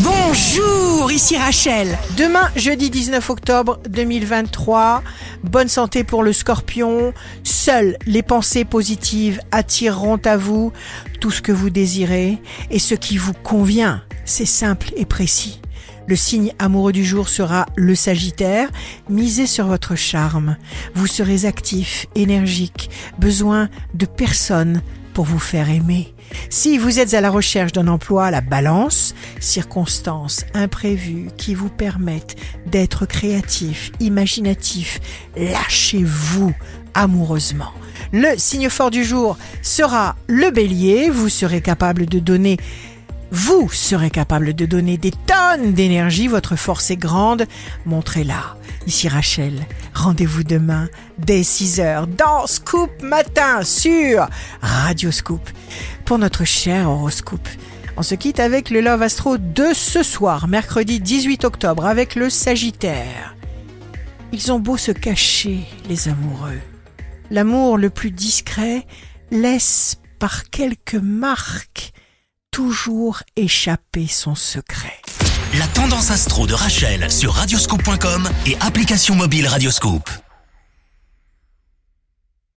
[0.00, 1.96] Bonjour, ici Rachel.
[2.16, 5.04] Demain, jeudi 19 octobre 2023,
[5.44, 7.14] bonne santé pour le scorpion.
[7.44, 10.72] Seules les pensées positives attireront à vous
[11.20, 14.02] tout ce que vous désirez et ce qui vous convient.
[14.24, 15.60] C'est simple et précis.
[16.08, 18.70] Le signe amoureux du jour sera le Sagittaire.
[19.08, 20.56] Misez sur votre charme.
[20.96, 22.90] Vous serez actif, énergique,
[23.20, 24.82] besoin de personne
[25.14, 26.12] pour vous faire aimer.
[26.50, 32.36] Si vous êtes à la recherche d'un emploi, la balance, circonstances imprévues qui vous permettent
[32.66, 35.00] d'être créatif, imaginatif,
[35.36, 36.52] lâchez-vous
[36.94, 37.72] amoureusement.
[38.12, 41.10] Le signe fort du jour sera le bélier.
[41.10, 42.58] Vous serez capable de donner
[43.30, 47.46] vous serez capable de donner des tonnes d'énergie, votre force est grande,
[47.86, 48.56] montrez-la.
[48.86, 50.88] Ici Rachel, rendez-vous demain
[51.18, 54.28] dès 6h dans Scoop Matin sur
[54.60, 55.48] Radio Scoop
[56.04, 57.48] pour notre cher horoscope.
[57.96, 62.28] On se quitte avec le Love Astro de ce soir, mercredi 18 octobre, avec le
[62.28, 63.34] Sagittaire.
[64.32, 66.60] Ils ont beau se cacher, les amoureux.
[67.30, 68.86] L'amour le plus discret
[69.30, 71.93] laisse par quelques marques
[72.54, 75.02] toujours échapper son secret.
[75.58, 80.08] La tendance astro de Rachel sur radioscope.com et application mobile Radioscope.